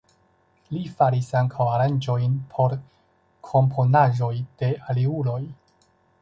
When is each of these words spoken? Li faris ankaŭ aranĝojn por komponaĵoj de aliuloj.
Li 0.75 0.79
faris 1.01 1.27
ankaŭ 1.41 1.67
aranĝojn 1.73 2.33
por 2.55 2.73
komponaĵoj 3.51 4.31
de 4.63 4.73
aliuloj. 4.95 5.39